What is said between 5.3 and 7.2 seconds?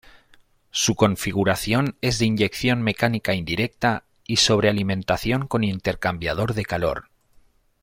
con intercambiador de calor.